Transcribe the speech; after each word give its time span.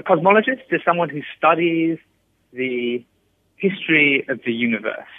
a 0.00 0.02
cosmologist 0.02 0.62
is 0.70 0.80
someone 0.82 1.10
who 1.10 1.20
studies 1.36 1.98
the 2.54 3.04
history 3.56 4.24
of 4.30 4.40
the 4.46 4.52
universe. 4.52 5.14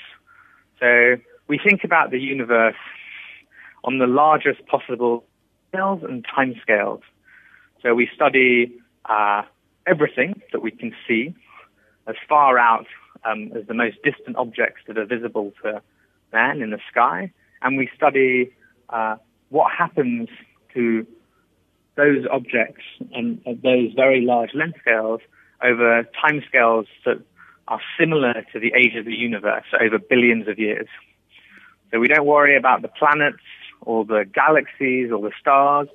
So 0.80 1.18
we 1.48 1.60
think 1.64 1.84
about 1.84 2.10
the 2.10 2.20
universe 2.20 2.82
on 3.84 4.00
the 4.00 4.08
largest 4.08 4.66
possible 4.66 5.24
scales 5.70 6.02
and 6.04 6.26
timescales. 6.26 7.02
So 7.84 7.94
we 7.94 8.10
study 8.14 8.74
uh, 9.06 9.44
everything 9.86 10.42
that 10.52 10.62
we 10.62 10.72
can 10.72 10.96
see 11.08 11.36
as 12.08 12.16
far 12.28 12.58
out 12.58 12.88
um, 13.24 13.52
as 13.56 13.68
the 13.68 13.76
most 13.76 13.98
distant 14.04 14.36
objects 14.36 14.82
that 14.88 14.98
are 14.98 15.06
visible 15.06 15.54
to 15.62 15.82
man 16.34 16.62
in 16.64 16.72
the 16.72 16.80
sky, 16.90 17.32
and 17.62 17.78
we 17.78 17.88
study 17.96 18.52
uh, 18.90 19.18
what 19.50 19.72
happens 19.72 20.30
to 20.74 21.06
those 21.96 22.26
objects 22.32 22.84
and 23.14 23.42
those 23.46 23.94
very 23.96 24.22
large 24.22 24.52
length 24.54 24.80
scales 24.82 25.22
over 25.64 26.08
timescales 26.24 26.86
that 27.06 27.22
are 27.68 27.82
similar 28.00 28.34
to 28.54 28.60
the 28.60 28.74
age 28.76 28.96
of 28.96 29.06
the 29.06 29.14
universe 29.14 29.66
over 29.80 30.00
billions 30.00 30.48
of 30.48 30.58
years. 30.60 30.88
So 31.92 32.00
we 32.00 32.08
don't 32.08 32.26
worry 32.26 32.58
about 32.58 32.82
the 32.82 32.88
planets 32.88 33.44
or 33.82 34.06
the 34.06 34.26
galaxies 34.34 35.12
or 35.12 35.22
the 35.22 35.32
stars. 35.40 35.88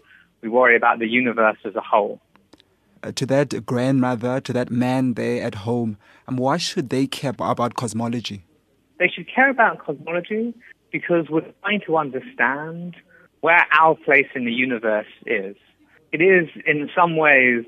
We 0.42 0.48
worry 0.48 0.76
about 0.76 0.98
the 0.98 1.08
universe 1.08 1.58
as 1.64 1.74
a 1.74 1.80
whole. 1.80 2.20
Uh, 3.02 3.12
to 3.12 3.26
that 3.26 3.66
grandmother, 3.66 4.40
to 4.40 4.52
that 4.52 4.70
man 4.70 5.14
there 5.14 5.42
at 5.42 5.54
home, 5.54 5.96
um, 6.28 6.36
why 6.36 6.56
should 6.56 6.90
they 6.90 7.06
care 7.06 7.30
about 7.30 7.74
cosmology? 7.74 8.44
They 8.98 9.08
should 9.08 9.28
care 9.32 9.50
about 9.50 9.78
cosmology 9.78 10.54
because 10.90 11.28
we're 11.28 11.44
trying 11.62 11.82
to 11.86 11.96
understand 11.96 12.96
where 13.40 13.66
our 13.78 13.94
place 13.94 14.26
in 14.34 14.44
the 14.44 14.52
universe 14.52 15.06
is. 15.26 15.56
It 16.12 16.20
is, 16.22 16.48
in 16.66 16.90
some 16.94 17.16
ways, 17.16 17.64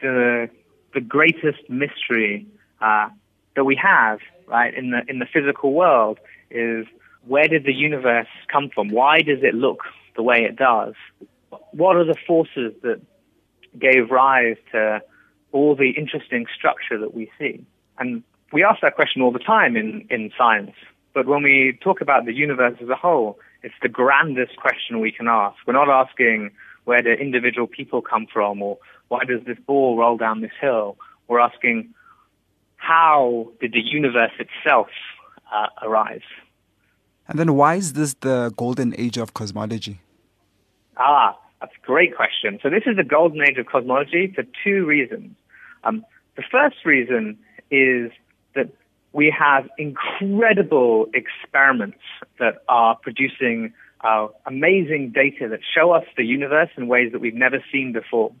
the 0.00 0.48
the 0.94 1.00
greatest 1.00 1.68
mystery 1.68 2.46
uh, 2.80 3.08
that 3.54 3.64
we 3.64 3.76
have, 3.76 4.20
right, 4.46 4.74
in 4.74 4.90
the 4.90 5.02
in 5.08 5.18
the 5.18 5.26
physical 5.26 5.72
world 5.72 6.18
is 6.50 6.86
where 7.26 7.48
did 7.48 7.64
the 7.64 7.74
universe 7.74 8.28
come 8.50 8.70
from? 8.74 8.88
Why 8.88 9.20
does 9.20 9.40
it 9.42 9.54
look 9.54 9.80
the 10.16 10.22
way 10.22 10.44
it 10.44 10.56
does? 10.56 10.94
What 11.72 11.96
are 11.96 12.04
the 12.04 12.16
forces 12.26 12.72
that 12.82 13.00
gave 13.78 14.10
rise 14.10 14.56
to 14.72 15.02
all 15.52 15.74
the 15.74 15.90
interesting 15.90 16.46
structure 16.56 16.98
that 16.98 17.14
we 17.14 17.30
see? 17.38 17.64
And 17.98 18.22
we 18.52 18.62
ask 18.62 18.80
that 18.82 18.94
question 18.94 19.22
all 19.22 19.32
the 19.32 19.38
time 19.38 19.76
in, 19.76 20.06
in 20.08 20.30
science. 20.38 20.72
But 21.14 21.26
when 21.26 21.42
we 21.42 21.78
talk 21.82 22.00
about 22.00 22.26
the 22.26 22.32
universe 22.32 22.76
as 22.80 22.88
a 22.88 22.94
whole, 22.94 23.38
it's 23.62 23.74
the 23.82 23.88
grandest 23.88 24.56
question 24.56 25.00
we 25.00 25.10
can 25.10 25.26
ask. 25.28 25.56
We're 25.66 25.72
not 25.72 25.88
asking 25.88 26.50
where 26.86 27.02
do 27.02 27.10
individual 27.10 27.66
people 27.66 28.00
come 28.00 28.26
from 28.32 28.62
or 28.62 28.78
why 29.08 29.24
does 29.24 29.44
this 29.44 29.58
ball 29.66 29.98
roll 29.98 30.16
down 30.16 30.40
this 30.40 30.56
hill? 30.60 30.96
We're 31.28 31.40
asking 31.40 31.92
how 32.76 33.50
did 33.60 33.72
the 33.72 33.80
universe 33.80 34.32
itself 34.38 34.88
uh, 35.52 35.66
arise? 35.82 36.28
And 37.28 37.38
then 37.38 37.54
why 37.54 37.74
is 37.74 37.92
this 37.94 38.14
the 38.14 38.52
golden 38.56 38.94
age 38.98 39.18
of 39.18 39.34
cosmology? 39.34 40.00
Ah, 40.96 41.36
that's 41.60 41.72
a 41.82 41.86
great 41.86 42.16
question. 42.16 42.60
So 42.62 42.70
this 42.70 42.84
is 42.86 42.96
the 42.96 43.04
golden 43.04 43.42
age 43.42 43.58
of 43.58 43.66
cosmology 43.66 44.32
for 44.34 44.44
two 44.64 44.86
reasons. 44.86 45.34
Um, 45.82 46.04
the 46.36 46.44
first 46.50 46.76
reason 46.84 47.38
is 47.70 48.12
that 48.54 48.68
we 49.12 49.34
have 49.36 49.68
incredible 49.78 51.06
experiments 51.14 51.98
that 52.38 52.62
are 52.68 52.96
producing 52.96 53.72
uh, 54.02 54.28
amazing 54.46 55.12
data 55.14 55.48
that 55.48 55.60
show 55.74 55.92
us 55.92 56.04
the 56.16 56.24
universe 56.24 56.70
in 56.76 56.86
ways 56.86 57.12
that 57.12 57.20
we've 57.20 57.34
never 57.34 57.62
seen 57.72 57.92
before. 57.92 58.32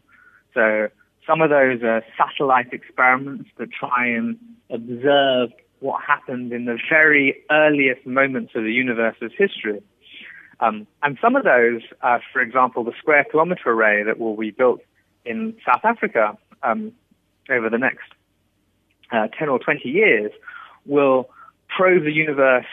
So 0.54 0.88
some 1.26 1.40
of 1.40 1.50
those 1.50 1.82
are 1.82 2.02
satellite 2.16 2.72
experiments 2.72 3.50
that 3.58 3.70
try 3.72 4.06
and 4.06 4.38
observe 4.70 5.50
what 5.80 6.02
happened 6.02 6.52
in 6.52 6.64
the 6.64 6.78
very 6.88 7.42
earliest 7.50 8.06
moments 8.06 8.52
of 8.54 8.64
the 8.64 8.72
universe's 8.72 9.32
history. 9.36 9.82
Um, 10.60 10.86
and 11.02 11.18
some 11.20 11.36
of 11.36 11.44
those, 11.44 11.82
uh, 12.00 12.18
for 12.32 12.40
example, 12.40 12.84
the 12.84 12.92
Square 12.98 13.26
Kilometre 13.30 13.70
Array 13.70 14.02
that 14.04 14.18
will 14.18 14.36
be 14.36 14.50
built 14.50 14.80
in 15.24 15.54
South 15.66 15.84
Africa 15.84 16.38
um, 16.62 16.92
over 17.50 17.68
the 17.68 17.78
next 17.78 18.08
uh, 19.12 19.28
10 19.38 19.48
or 19.48 19.58
20 19.58 19.88
years, 19.88 20.32
will 20.86 21.28
probe 21.68 22.04
the 22.04 22.12
universe 22.12 22.66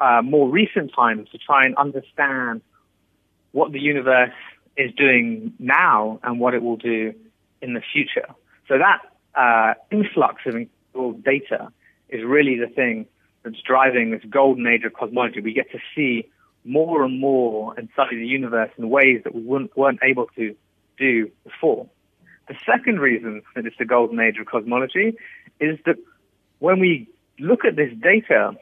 uh, 0.00 0.22
more 0.22 0.48
recent 0.48 0.92
times 0.94 1.28
to 1.30 1.38
try 1.38 1.64
and 1.64 1.76
understand 1.76 2.62
what 3.52 3.72
the 3.72 3.80
universe 3.80 4.32
is 4.76 4.92
doing 4.94 5.52
now 5.58 6.20
and 6.22 6.38
what 6.38 6.54
it 6.54 6.62
will 6.62 6.76
do 6.76 7.12
in 7.60 7.74
the 7.74 7.82
future. 7.92 8.28
So 8.68 8.78
that 8.78 9.00
uh, 9.34 9.74
influx 9.90 10.42
of 10.94 11.24
data 11.24 11.72
is 12.08 12.24
really 12.24 12.58
the 12.58 12.68
thing 12.68 13.06
that's 13.42 13.60
driving 13.60 14.10
this 14.10 14.22
golden 14.28 14.66
age 14.66 14.84
of 14.84 14.92
cosmology. 14.92 15.40
We 15.40 15.52
get 15.52 15.70
to 15.72 15.78
see 15.94 16.28
more 16.64 17.02
and 17.02 17.18
more 17.20 17.74
and 17.76 17.88
study 17.94 18.16
the 18.16 18.26
universe 18.26 18.70
in 18.76 18.88
ways 18.88 19.22
that 19.24 19.34
we 19.34 19.42
weren't 19.42 20.00
able 20.02 20.26
to 20.36 20.54
do 20.98 21.30
before. 21.44 21.86
The 22.48 22.56
second 22.64 23.00
reason 23.00 23.42
that 23.54 23.66
it's 23.66 23.76
the 23.78 23.84
golden 23.84 24.18
age 24.20 24.38
of 24.38 24.46
cosmology 24.46 25.16
is 25.60 25.78
that 25.86 25.96
when 26.58 26.80
we 26.80 27.08
look 27.38 27.64
at 27.64 27.76
this 27.76 27.92
data, 28.00 28.52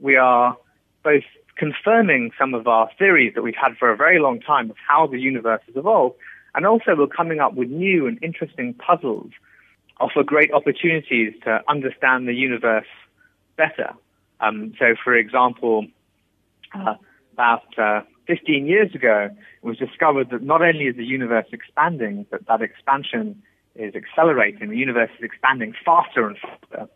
we 0.00 0.16
are 0.16 0.56
both 1.02 1.24
confirming 1.56 2.30
some 2.38 2.54
of 2.54 2.66
our 2.66 2.88
theories 2.98 3.34
that 3.34 3.42
we've 3.42 3.54
had 3.60 3.76
for 3.76 3.90
a 3.90 3.96
very 3.96 4.18
long 4.18 4.40
time 4.40 4.70
of 4.70 4.76
how 4.88 5.06
the 5.06 5.18
universe 5.18 5.60
has 5.66 5.76
evolved, 5.76 6.16
and 6.54 6.66
also 6.66 6.94
we're 6.96 7.06
coming 7.06 7.40
up 7.40 7.54
with 7.54 7.68
new 7.68 8.06
and 8.06 8.18
interesting 8.22 8.74
puzzles 8.74 9.30
offer 10.00 10.22
great 10.22 10.52
opportunities 10.52 11.32
to 11.44 11.60
understand 11.68 12.26
the 12.26 12.34
universe 12.34 12.86
better. 13.56 13.92
Um, 14.40 14.74
so, 14.78 14.94
for 15.02 15.14
example, 15.14 15.86
uh, 16.74 16.94
about 17.32 17.78
uh, 17.78 18.00
15 18.26 18.66
years 18.66 18.94
ago, 18.94 19.30
it 19.62 19.66
was 19.66 19.78
discovered 19.78 20.30
that 20.30 20.42
not 20.42 20.62
only 20.62 20.86
is 20.86 20.96
the 20.96 21.04
universe 21.04 21.46
expanding, 21.52 22.26
but 22.30 22.46
that 22.46 22.62
expansion 22.62 23.42
is 23.76 23.94
accelerating. 23.94 24.70
The 24.70 24.76
universe 24.76 25.10
is 25.18 25.24
expanding 25.24 25.74
faster 25.84 26.26
and 26.26 26.36
faster. 26.38 26.88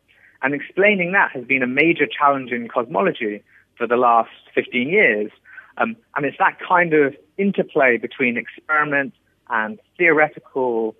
And 0.42 0.54
explaining 0.54 1.12
that 1.12 1.30
has 1.32 1.44
been 1.44 1.62
a 1.62 1.66
major 1.66 2.06
challenge 2.06 2.50
in 2.50 2.68
cosmology 2.68 3.42
for 3.76 3.86
the 3.86 3.96
last 3.96 4.30
15 4.54 4.88
years. 4.88 5.30
Um, 5.78 5.96
and 6.14 6.24
it's 6.24 6.38
that 6.38 6.58
kind 6.66 6.94
of 6.94 7.14
interplay 7.36 7.98
between 7.98 8.36
experiment 8.36 9.14
and 9.48 9.78
theoretical 9.98 10.94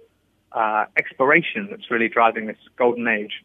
uh, 0.52 0.84
exploration 0.96 1.68
that's 1.70 1.90
really 1.90 2.08
driving 2.08 2.46
this 2.46 2.58
golden 2.76 3.08
age. 3.08 3.44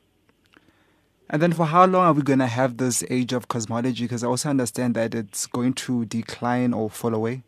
And 1.29 1.41
then, 1.41 1.53
for 1.53 1.65
how 1.65 1.85
long 1.85 2.05
are 2.07 2.13
we 2.13 2.23
going 2.23 2.39
to 2.39 2.47
have 2.47 2.75
this 2.75 3.05
age 3.09 3.31
of 3.31 3.47
cosmology? 3.47 4.03
Because 4.03 4.21
I 4.21 4.27
also 4.27 4.49
understand 4.49 4.95
that 4.95 5.15
it's 5.15 5.45
going 5.47 5.73
to 5.75 6.03
decline 6.05 6.73
or 6.73 6.89
fall 6.89 7.13
away. 7.13 7.43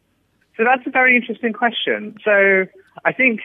So, 0.56 0.64
that's 0.64 0.88
a 0.88 0.90
very 0.90 1.18
interesting 1.18 1.52
question. 1.52 2.16
So, 2.24 2.66
I 3.04 3.12
think 3.12 3.42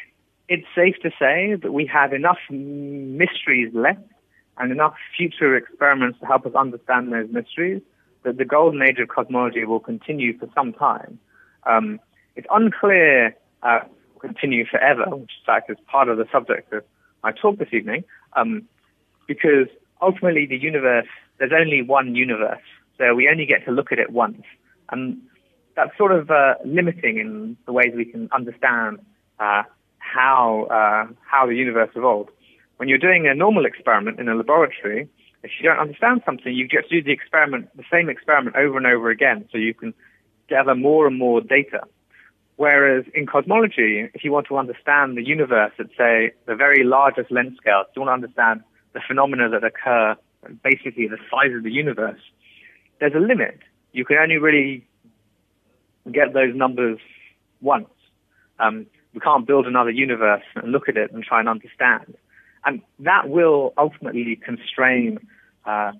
it's 0.48 0.66
safe 0.76 0.94
to 1.02 1.10
say 1.18 1.56
that 1.60 1.72
we 1.72 1.86
have 1.86 2.12
enough 2.12 2.38
mysteries 2.50 3.74
left 3.74 4.00
and 4.58 4.70
enough 4.70 4.94
future 5.16 5.56
experiments 5.56 6.20
to 6.20 6.26
help 6.26 6.46
us 6.46 6.54
understand 6.54 7.12
those 7.12 7.28
mysteries 7.30 7.82
that 8.28 8.36
the 8.36 8.44
golden 8.44 8.82
age 8.82 8.98
of 8.98 9.08
cosmology 9.08 9.64
will 9.64 9.80
continue 9.80 10.36
for 10.38 10.48
some 10.54 10.74
time. 10.74 11.18
Um, 11.64 11.98
it's 12.36 12.46
unclear 12.50 13.34
uh, 13.62 13.80
continue 14.20 14.66
forever, 14.66 15.04
which 15.08 15.32
in 15.40 15.46
fact 15.46 15.70
is 15.70 15.78
part 15.90 16.10
of 16.10 16.18
the 16.18 16.26
subject 16.30 16.70
of 16.74 16.84
my 17.22 17.32
talk 17.32 17.58
this 17.58 17.72
evening, 17.72 18.04
um, 18.36 18.68
because 19.26 19.68
ultimately 20.02 20.44
the 20.44 20.58
universe, 20.58 21.06
there's 21.38 21.52
only 21.58 21.80
one 21.80 22.14
universe, 22.14 22.66
so 22.98 23.14
we 23.14 23.30
only 23.30 23.46
get 23.46 23.64
to 23.64 23.70
look 23.70 23.92
at 23.92 23.98
it 23.98 24.10
once. 24.10 24.42
And 24.90 25.22
that's 25.74 25.96
sort 25.96 26.12
of 26.12 26.30
uh, 26.30 26.54
limiting 26.66 27.16
in 27.16 27.56
the 27.64 27.72
ways 27.72 27.92
we 27.96 28.04
can 28.04 28.28
understand 28.32 28.98
uh, 29.40 29.62
how, 29.98 30.66
uh, 30.70 31.10
how 31.24 31.46
the 31.46 31.54
universe 31.54 31.90
evolved. 31.94 32.30
When 32.76 32.90
you're 32.90 32.98
doing 32.98 33.26
a 33.26 33.34
normal 33.34 33.64
experiment 33.64 34.20
in 34.20 34.28
a 34.28 34.34
laboratory, 34.34 35.08
if 35.42 35.50
you 35.60 35.68
don't 35.68 35.78
understand 35.78 36.22
something, 36.26 36.52
you 36.52 36.66
just 36.66 36.90
do 36.90 37.02
the 37.02 37.12
experiment, 37.12 37.68
the 37.76 37.84
same 37.90 38.08
experiment 38.08 38.56
over 38.56 38.76
and 38.76 38.86
over 38.86 39.10
again, 39.10 39.48
so 39.52 39.58
you 39.58 39.74
can 39.74 39.94
gather 40.48 40.74
more 40.74 41.06
and 41.06 41.18
more 41.18 41.40
data. 41.40 41.82
Whereas 42.56 43.04
in 43.14 43.26
cosmology, 43.26 44.08
if 44.14 44.24
you 44.24 44.32
want 44.32 44.48
to 44.48 44.58
understand 44.58 45.16
the 45.16 45.24
universe 45.24 45.72
at, 45.78 45.86
say, 45.96 46.32
the 46.46 46.56
very 46.56 46.82
largest 46.82 47.30
length 47.30 47.58
scales, 47.58 47.86
you 47.94 48.02
want 48.02 48.08
to 48.08 48.14
understand 48.14 48.62
the 48.94 49.00
phenomena 49.06 49.48
that 49.50 49.62
occur, 49.62 50.16
basically 50.64 51.06
the 51.06 51.18
size 51.30 51.54
of 51.56 51.62
the 51.62 51.70
universe, 51.70 52.18
there's 52.98 53.14
a 53.14 53.20
limit. 53.20 53.60
You 53.92 54.04
can 54.04 54.16
only 54.16 54.38
really 54.38 54.84
get 56.10 56.32
those 56.32 56.54
numbers 56.54 56.98
once. 57.60 57.88
Um, 58.58 58.86
we 59.14 59.20
can't 59.20 59.46
build 59.46 59.66
another 59.66 59.90
universe 59.90 60.42
and 60.56 60.72
look 60.72 60.88
at 60.88 60.96
it 60.96 61.12
and 61.12 61.22
try 61.22 61.38
and 61.40 61.48
understand. 61.48 62.16
And 62.64 62.82
that 63.00 63.28
will 63.28 63.72
ultimately 63.78 64.36
constrain 64.36 65.18
uh, 65.64 65.92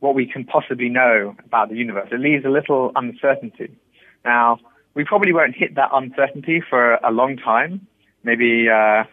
what 0.00 0.14
we 0.14 0.26
can 0.26 0.44
possibly 0.44 0.88
know 0.88 1.34
about 1.44 1.68
the 1.68 1.76
universe. 1.76 2.08
It 2.12 2.20
leaves 2.20 2.44
a 2.44 2.50
little 2.50 2.92
uncertainty. 2.94 3.76
Now, 4.24 4.58
we 4.94 5.04
probably 5.04 5.32
won't 5.32 5.54
hit 5.54 5.74
that 5.74 5.90
uncertainty 5.92 6.62
for 6.68 6.94
a 6.94 7.10
long 7.10 7.36
time, 7.36 7.86
maybe 8.24 8.68
uh, 8.68 9.04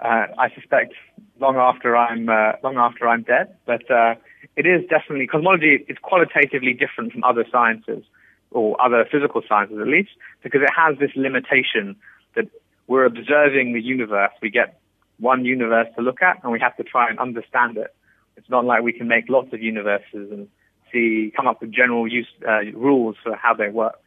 uh, 0.00 0.26
I 0.38 0.50
suspect 0.54 0.94
long 1.40 1.56
after 1.56 1.96
I'm 1.96 2.28
uh, 2.28 2.52
long 2.62 2.76
after 2.76 3.08
I'm 3.08 3.22
dead. 3.22 3.54
But 3.66 3.90
uh, 3.90 4.14
it 4.56 4.66
is 4.66 4.82
definitely 4.88 5.26
cosmology 5.26 5.84
is 5.88 5.96
qualitatively 6.02 6.72
different 6.72 7.12
from 7.12 7.24
other 7.24 7.44
sciences 7.50 8.04
or 8.50 8.80
other 8.80 9.06
physical 9.10 9.42
sciences 9.48 9.78
at 9.80 9.86
least 9.86 10.10
because 10.42 10.60
it 10.62 10.70
has 10.76 10.98
this 10.98 11.10
limitation 11.14 11.96
that 12.34 12.46
we're 12.86 13.04
observing 13.04 13.72
the 13.72 13.80
universe. 13.80 14.32
We 14.42 14.50
get 14.50 14.78
one 15.22 15.44
universe 15.44 15.86
to 15.96 16.02
look 16.02 16.20
at, 16.20 16.42
and 16.42 16.52
we 16.52 16.60
have 16.60 16.76
to 16.76 16.82
try 16.82 17.08
and 17.08 17.18
understand 17.18 17.76
it. 17.78 17.94
It's 18.36 18.50
not 18.50 18.64
like 18.64 18.82
we 18.82 18.92
can 18.92 19.06
make 19.08 19.28
lots 19.28 19.52
of 19.52 19.62
universes 19.62 20.30
and 20.30 20.48
see 20.92 21.32
come 21.34 21.46
up 21.46 21.60
with 21.60 21.70
general 21.72 22.06
use 22.08 22.28
uh, 22.46 22.64
rules 22.74 23.16
for 23.22 23.34
how 23.36 23.54
they 23.54 23.68
work. 23.68 23.98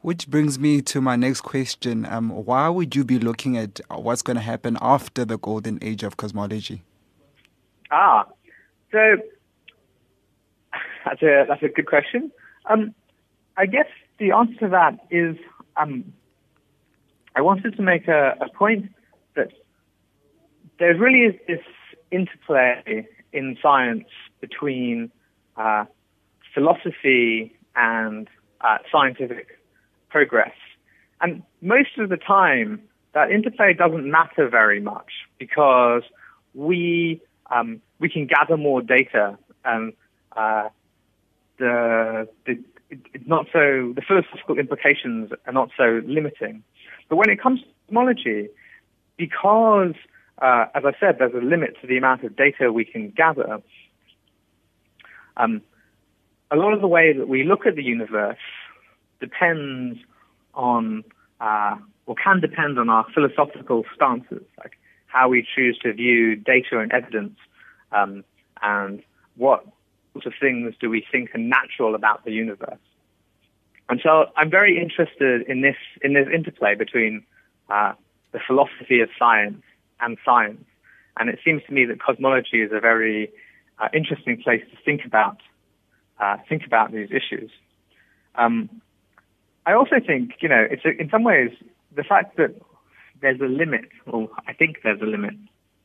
Which 0.00 0.28
brings 0.28 0.58
me 0.58 0.80
to 0.82 1.00
my 1.00 1.16
next 1.16 1.40
question. 1.40 2.06
Um, 2.06 2.30
why 2.30 2.68
would 2.68 2.94
you 2.94 3.04
be 3.04 3.18
looking 3.18 3.58
at 3.58 3.80
what's 3.90 4.22
going 4.22 4.36
to 4.36 4.42
happen 4.42 4.78
after 4.80 5.24
the 5.24 5.36
golden 5.36 5.78
age 5.82 6.04
of 6.04 6.16
cosmology? 6.16 6.82
Ah, 7.90 8.26
so 8.92 9.16
that's 11.04 11.22
a 11.22 11.44
that's 11.48 11.62
a 11.62 11.68
good 11.68 11.86
question. 11.86 12.30
Um, 12.66 12.94
I 13.56 13.66
guess 13.66 13.88
the 14.18 14.30
answer 14.30 14.54
to 14.60 14.68
that 14.68 14.98
is 15.10 15.36
um, 15.76 16.12
I 17.34 17.40
wanted 17.40 17.76
to 17.76 17.82
make 17.82 18.06
a, 18.06 18.36
a 18.40 18.48
point 18.50 18.92
that 19.34 19.52
there 20.78 20.96
really 20.96 21.20
is 21.20 21.34
this 21.46 21.64
interplay 22.10 23.06
in 23.32 23.56
science 23.62 24.08
between 24.40 25.10
uh, 25.56 25.84
philosophy 26.54 27.56
and 27.76 28.28
uh, 28.60 28.78
scientific 28.90 29.58
progress. 30.08 30.54
And 31.20 31.42
most 31.60 31.98
of 31.98 32.08
the 32.08 32.16
time, 32.16 32.82
that 33.12 33.30
interplay 33.30 33.74
doesn't 33.74 34.08
matter 34.08 34.48
very 34.48 34.80
much 34.80 35.10
because 35.38 36.02
we 36.54 37.20
um, 37.50 37.80
we 37.98 38.08
can 38.08 38.26
gather 38.26 38.56
more 38.56 38.82
data 38.82 39.38
and 39.64 39.92
uh, 40.36 40.68
the, 41.58 42.28
the 42.46 42.62
it's 42.90 43.26
not 43.26 43.46
so 43.52 43.92
the 43.94 44.02
philosophical 44.06 44.58
implications 44.58 45.30
are 45.46 45.52
not 45.52 45.70
so 45.76 46.00
limiting. 46.06 46.62
But 47.08 47.16
when 47.16 47.30
it 47.30 47.40
comes 47.40 47.60
to 47.60 47.66
cosmology, 47.86 48.48
because 49.18 49.94
uh, 50.40 50.66
as 50.74 50.84
I 50.84 50.92
said, 51.00 51.16
there's 51.18 51.34
a 51.34 51.44
limit 51.44 51.76
to 51.80 51.86
the 51.86 51.96
amount 51.96 52.24
of 52.24 52.36
data 52.36 52.72
we 52.72 52.84
can 52.84 53.10
gather. 53.10 53.60
Um, 55.36 55.62
a 56.50 56.56
lot 56.56 56.72
of 56.72 56.80
the 56.80 56.88
way 56.88 57.12
that 57.12 57.28
we 57.28 57.44
look 57.44 57.66
at 57.66 57.74
the 57.74 57.82
universe 57.82 58.38
depends 59.20 59.98
on, 60.54 61.04
uh, 61.40 61.76
or 62.06 62.14
can 62.14 62.40
depend 62.40 62.78
on 62.78 62.88
our 62.88 63.04
philosophical 63.12 63.84
stances, 63.94 64.42
like 64.58 64.78
how 65.06 65.28
we 65.28 65.46
choose 65.54 65.78
to 65.82 65.92
view 65.92 66.36
data 66.36 66.78
and 66.78 66.92
evidence, 66.92 67.36
um, 67.92 68.24
and 68.62 69.02
what 69.36 69.64
sorts 70.12 70.26
of 70.26 70.32
things 70.40 70.74
do 70.80 70.88
we 70.88 71.04
think 71.10 71.34
are 71.34 71.38
natural 71.38 71.94
about 71.94 72.24
the 72.24 72.32
universe. 72.32 72.78
And 73.88 74.00
so 74.02 74.26
I'm 74.36 74.50
very 74.50 74.80
interested 74.80 75.48
in 75.48 75.62
this 75.62 75.76
in 76.02 76.12
this 76.12 76.28
interplay 76.32 76.74
between 76.74 77.24
uh, 77.70 77.94
the 78.32 78.40
philosophy 78.46 79.00
of 79.00 79.08
science 79.18 79.62
and 80.00 80.18
science, 80.24 80.64
and 81.18 81.28
it 81.28 81.38
seems 81.44 81.62
to 81.66 81.72
me 81.72 81.84
that 81.86 82.00
cosmology 82.00 82.62
is 82.62 82.70
a 82.72 82.80
very 82.80 83.30
uh, 83.78 83.88
interesting 83.94 84.40
place 84.42 84.62
to 84.70 84.76
think 84.84 85.04
about 85.04 85.38
uh, 86.20 86.36
think 86.48 86.66
about 86.66 86.92
these 86.92 87.08
issues. 87.10 87.50
Um, 88.34 88.68
I 89.66 89.74
also 89.74 89.96
think, 90.04 90.32
you 90.40 90.48
know, 90.48 90.66
it's 90.68 90.84
a, 90.84 91.00
in 91.00 91.10
some 91.10 91.24
ways 91.24 91.50
the 91.94 92.02
fact 92.02 92.36
that 92.36 92.54
there's 93.20 93.40
a 93.40 93.44
limit, 93.44 93.86
or 94.06 94.28
I 94.46 94.52
think 94.52 94.78
there's 94.82 95.00
a 95.00 95.06
limit. 95.06 95.34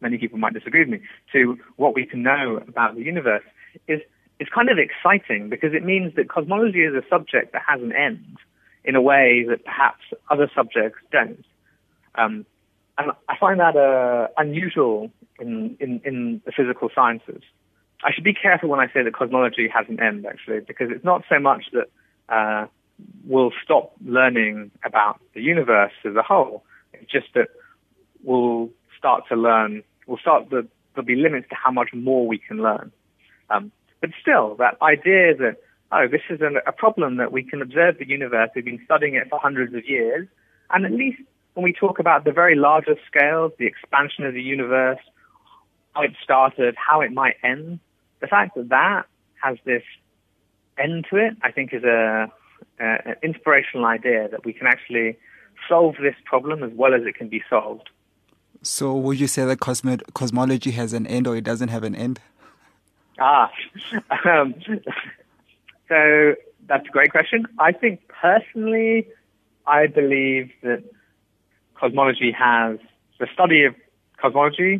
Many 0.01 0.17
people 0.17 0.37
might 0.37 0.53
disagree 0.53 0.81
with 0.81 0.89
me 0.89 1.01
to 1.33 1.57
what 1.75 1.95
we 1.95 2.05
can 2.05 2.23
know 2.23 2.61
about 2.67 2.95
the 2.95 3.03
universe 3.03 3.43
is 3.87 4.01
is 4.39 4.47
kind 4.53 4.69
of 4.69 4.77
exciting 4.77 5.49
because 5.49 5.73
it 5.73 5.83
means 5.85 6.15
that 6.15 6.27
cosmology 6.27 6.83
is 6.83 6.93
a 6.93 7.03
subject 7.07 7.53
that 7.53 7.61
has 7.67 7.81
an 7.81 7.93
end 7.93 8.37
in 8.83 8.95
a 8.95 9.01
way 9.01 9.45
that 9.47 9.63
perhaps 9.63 10.01
other 10.29 10.49
subjects 10.53 10.99
don't. 11.11 11.45
Um, 12.15 12.45
and 12.97 13.11
I 13.27 13.37
find 13.39 13.59
that 13.59 13.75
uh, 13.75 14.27
unusual 14.37 15.11
in, 15.39 15.75
in, 15.79 16.01
in 16.05 16.41
the 16.45 16.51
physical 16.51 16.89
sciences. 16.93 17.41
I 18.03 18.11
should 18.13 18.23
be 18.23 18.33
careful 18.33 18.69
when 18.69 18.79
I 18.79 18.87
say 18.87 19.01
that 19.03 19.13
cosmology 19.13 19.67
has 19.73 19.85
an 19.89 19.99
end, 19.99 20.25
actually, 20.25 20.59
because 20.59 20.89
it's 20.91 21.05
not 21.05 21.23
so 21.29 21.39
much 21.39 21.65
that 21.71 21.89
uh, 22.29 22.67
we'll 23.25 23.51
stop 23.63 23.93
learning 24.05 24.71
about 24.85 25.19
the 25.33 25.41
universe 25.41 25.93
as 26.05 26.15
a 26.15 26.21
whole. 26.21 26.63
It's 26.93 27.11
just 27.11 27.27
that 27.33 27.47
we'll 28.23 28.69
start 28.97 29.23
to 29.29 29.35
learn, 29.35 29.83
we'll 30.05 30.17
start, 30.17 30.49
the, 30.49 30.67
there'll 30.93 31.05
be 31.05 31.15
limits 31.15 31.47
to 31.49 31.55
how 31.55 31.71
much 31.71 31.89
more 31.93 32.27
we 32.27 32.37
can 32.37 32.61
learn. 32.61 32.91
Um, 33.49 33.71
but 34.01 34.11
still, 34.21 34.55
that 34.55 34.77
idea 34.81 35.35
that, 35.37 35.57
oh, 35.91 36.07
this 36.11 36.21
is 36.29 36.41
an, 36.41 36.57
a 36.67 36.71
problem 36.71 37.17
that 37.17 37.31
we 37.31 37.43
can 37.43 37.61
observe 37.61 37.97
the 37.97 38.07
universe, 38.07 38.49
we've 38.55 38.65
been 38.65 38.81
studying 38.85 39.15
it 39.15 39.29
for 39.29 39.39
hundreds 39.39 39.73
of 39.73 39.87
years, 39.87 40.27
and 40.71 40.85
at 40.85 40.91
least 40.91 41.21
when 41.53 41.63
we 41.63 41.73
talk 41.73 41.99
about 41.99 42.25
the 42.25 42.31
very 42.31 42.55
larger 42.55 42.95
scales, 43.07 43.51
the 43.57 43.65
expansion 43.65 44.25
of 44.25 44.33
the 44.33 44.41
universe, 44.41 44.99
how 45.93 46.01
it 46.01 46.13
started, 46.23 46.75
how 46.75 47.01
it 47.01 47.11
might 47.11 47.35
end, 47.43 47.79
the 48.19 48.27
fact 48.27 48.55
that 48.55 48.69
that 48.69 49.05
has 49.41 49.57
this 49.65 49.83
end 50.77 51.05
to 51.09 51.17
it, 51.17 51.35
I 51.41 51.51
think, 51.51 51.73
is 51.73 51.83
a, 51.83 52.31
a, 52.79 52.83
an 52.83 53.15
inspirational 53.21 53.85
idea 53.85 54.27
that 54.29 54.45
we 54.45 54.53
can 54.53 54.67
actually 54.67 55.17
solve 55.69 55.95
this 56.01 56.15
problem 56.25 56.63
as 56.63 56.71
well 56.73 56.93
as 56.93 57.03
it 57.05 57.15
can 57.15 57.29
be 57.29 57.43
solved. 57.49 57.89
So, 58.61 58.95
would 58.95 59.19
you 59.19 59.27
say 59.27 59.45
that 59.45 59.59
cosmo- 59.59 59.97
cosmology 60.13 60.71
has 60.71 60.93
an 60.93 61.05
end 61.05 61.27
or 61.27 61.35
it 61.35 61.43
doesn't 61.43 61.67
have 61.67 61.83
an 61.83 61.95
end? 61.95 62.19
Ah, 63.19 63.51
um, 64.25 64.55
so 65.89 66.35
that's 66.67 66.87
a 66.87 66.91
great 66.91 67.11
question. 67.11 67.45
I 67.59 67.73
think 67.73 68.07
personally, 68.07 69.07
I 69.67 69.87
believe 69.87 70.51
that 70.63 70.83
cosmology 71.83 72.31
has 72.31 72.79
the 73.19 73.27
study 73.33 73.65
of 73.65 73.75
cosmology 74.21 74.79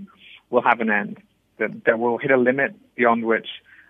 will 0.50 0.62
have 0.62 0.80
an 0.80 0.90
end. 0.90 1.18
That, 1.60 1.84
that 1.86 2.00
will 2.00 2.18
hit 2.18 2.32
a 2.32 2.38
limit 2.38 2.72
beyond 2.96 3.26
which 3.26 3.48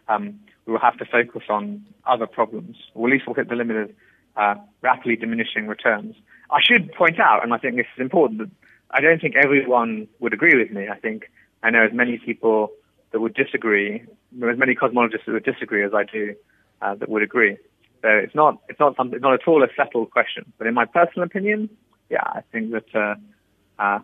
um, 0.09 0.39
we 0.65 0.73
will 0.73 0.79
have 0.79 0.97
to 0.97 1.05
focus 1.05 1.43
on 1.49 1.85
other 2.05 2.27
problems, 2.27 2.75
or 2.93 3.07
at 3.07 3.13
least 3.13 3.25
we'll 3.25 3.35
hit 3.35 3.49
the 3.49 3.55
limit 3.55 3.77
of 3.77 3.89
uh, 4.35 4.55
rapidly 4.81 5.15
diminishing 5.15 5.67
returns. 5.67 6.15
I 6.51 6.59
should 6.61 6.91
point 6.91 7.19
out, 7.19 7.41
and 7.43 7.53
I 7.53 7.57
think 7.57 7.77
this 7.77 7.85
is 7.95 8.01
important, 8.01 8.39
that 8.39 8.49
I 8.91 8.99
don't 8.99 9.21
think 9.21 9.35
everyone 9.35 10.07
would 10.19 10.33
agree 10.33 10.57
with 10.57 10.71
me. 10.71 10.89
I 10.89 10.99
think 10.99 11.31
I 11.61 11.69
know 11.69 11.85
as 11.85 11.93
many 11.93 12.17
people 12.17 12.71
that 13.11 13.21
would 13.21 13.33
disagree, 13.33 14.03
as 14.51 14.57
many 14.57 14.75
cosmologists 14.75 15.25
that 15.25 15.33
would 15.33 15.45
disagree 15.45 15.85
as 15.85 15.93
I 15.93 16.03
do 16.03 16.35
uh, 16.81 16.95
that 16.95 17.07
would 17.07 17.23
agree. 17.23 17.57
So 18.01 18.09
it's 18.09 18.35
not 18.35 18.61
it's 18.67 18.79
not 18.79 18.97
something 18.97 19.15
it's 19.15 19.23
not 19.23 19.33
at 19.33 19.47
all 19.47 19.63
a 19.63 19.67
settled 19.77 20.11
question. 20.11 20.51
But 20.57 20.67
in 20.67 20.73
my 20.73 20.85
personal 20.85 21.25
opinion, 21.25 21.69
yeah, 22.13 22.27
I 22.39 22.41
think 22.51 22.71
that 22.71 22.89
uh, 22.95 23.15
uh, 23.79 23.99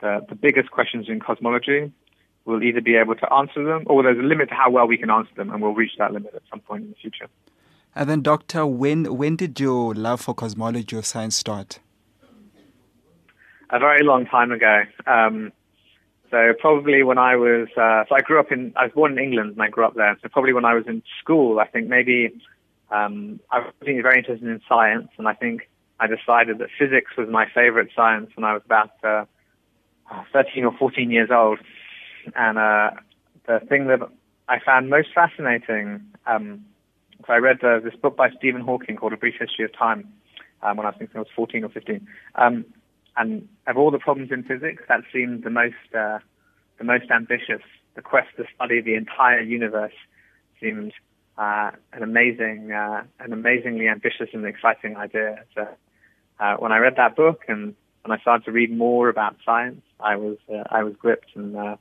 the 0.00 0.26
the 0.28 0.34
biggest 0.34 0.70
questions 0.70 1.08
in 1.08 1.20
cosmology 1.20 1.92
we'll 2.46 2.62
either 2.62 2.80
be 2.80 2.96
able 2.96 3.16
to 3.16 3.32
answer 3.32 3.62
them, 3.64 3.82
or 3.86 4.02
there's 4.02 4.18
a 4.18 4.22
limit 4.22 4.48
to 4.48 4.54
how 4.54 4.70
well 4.70 4.86
we 4.86 4.96
can 4.96 5.10
answer 5.10 5.34
them, 5.36 5.50
and 5.50 5.60
we'll 5.60 5.74
reach 5.74 5.92
that 5.98 6.12
limit 6.12 6.32
at 6.34 6.42
some 6.50 6.60
point 6.60 6.84
in 6.84 6.90
the 6.90 6.96
future. 6.96 7.28
And 7.94 8.08
then, 8.08 8.22
Doctor, 8.22 8.64
when 8.66 9.16
when 9.16 9.36
did 9.36 9.58
your 9.60 9.94
love 9.94 10.20
for 10.20 10.34
cosmology 10.34 10.96
or 10.96 11.02
science 11.02 11.36
start? 11.36 11.80
A 13.70 13.78
very 13.80 14.04
long 14.04 14.26
time 14.26 14.52
ago. 14.52 14.82
Um, 15.06 15.52
so 16.30 16.52
probably 16.60 17.02
when 17.02 17.18
I 17.18 17.36
was, 17.36 17.68
uh, 17.76 18.04
so 18.08 18.14
I 18.14 18.20
grew 18.20 18.38
up 18.38 18.52
in, 18.52 18.72
I 18.76 18.84
was 18.84 18.92
born 18.92 19.12
in 19.12 19.18
England 19.18 19.52
and 19.52 19.62
I 19.62 19.68
grew 19.68 19.84
up 19.84 19.94
there. 19.94 20.16
So 20.22 20.28
probably 20.28 20.52
when 20.52 20.64
I 20.64 20.74
was 20.74 20.84
in 20.86 21.02
school, 21.20 21.58
I 21.58 21.66
think 21.66 21.88
maybe 21.88 22.32
um, 22.90 23.40
I 23.50 23.58
was 23.60 23.72
very 23.80 24.18
interested 24.18 24.46
in 24.46 24.60
science, 24.68 25.08
and 25.18 25.26
I 25.26 25.34
think 25.34 25.68
I 25.98 26.06
decided 26.06 26.58
that 26.58 26.68
physics 26.78 27.12
was 27.16 27.28
my 27.30 27.46
favorite 27.54 27.90
science 27.94 28.30
when 28.34 28.44
I 28.44 28.52
was 28.52 28.62
about 28.64 28.90
uh, 29.02 29.24
13 30.32 30.64
or 30.64 30.76
14 30.76 31.10
years 31.10 31.30
old. 31.32 31.58
And 32.34 32.58
uh, 32.58 32.90
the 33.46 33.60
thing 33.68 33.86
that 33.86 34.00
I 34.48 34.58
found 34.64 34.90
most 34.90 35.08
fascinating, 35.14 36.04
um, 36.26 36.64
so 37.26 37.32
I 37.32 37.38
read 37.38 37.62
uh, 37.64 37.80
this 37.80 37.94
book 37.94 38.16
by 38.16 38.30
Stephen 38.30 38.60
Hawking 38.60 38.96
called 38.96 39.12
A 39.12 39.16
Brief 39.16 39.34
History 39.38 39.64
of 39.64 39.76
Time 39.76 40.08
um, 40.62 40.76
when 40.76 40.86
I 40.86 40.90
think 40.92 41.10
I 41.14 41.18
was 41.18 41.28
14 41.34 41.64
or 41.64 41.68
15. 41.68 42.06
Um, 42.34 42.64
and 43.16 43.48
of 43.66 43.78
all 43.78 43.90
the 43.90 43.98
problems 43.98 44.30
in 44.30 44.42
physics, 44.42 44.82
that 44.88 45.00
seemed 45.12 45.44
the 45.44 45.50
most 45.50 45.74
uh, 45.96 46.18
the 46.78 46.84
most 46.84 47.10
ambitious. 47.10 47.62
The 47.94 48.02
quest 48.02 48.28
to 48.36 48.44
study 48.54 48.82
the 48.82 48.94
entire 48.94 49.40
universe 49.40 49.94
seemed 50.60 50.92
uh, 51.38 51.70
an 51.92 52.02
amazing, 52.02 52.72
uh, 52.72 53.04
an 53.20 53.32
amazingly 53.32 53.88
ambitious 53.88 54.28
and 54.32 54.44
exciting 54.44 54.96
idea. 54.96 55.44
So, 55.54 55.66
uh, 56.38 56.56
when 56.56 56.72
I 56.72 56.78
read 56.78 56.96
that 56.96 57.16
book 57.16 57.44
and 57.48 57.74
when 58.04 58.16
I 58.16 58.20
started 58.20 58.44
to 58.44 58.52
read 58.52 58.70
more 58.70 59.08
about 59.08 59.36
science, 59.44 59.82
I 60.00 60.16
was 60.16 60.38
uh, 60.52 60.62
I 60.70 60.84
was 60.84 60.94
gripped, 60.96 61.34
and 61.34 61.56
uh, 61.56 61.76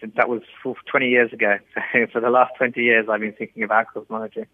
since 0.00 0.14
that 0.16 0.28
was 0.28 0.42
20 0.62 1.08
years 1.08 1.32
ago, 1.32 1.58
so 1.92 2.06
for 2.12 2.20
the 2.20 2.30
last 2.30 2.52
20 2.56 2.80
years, 2.80 3.06
I've 3.08 3.20
been 3.20 3.32
thinking 3.32 3.62
about 3.62 3.86
cosmology. 3.92 4.46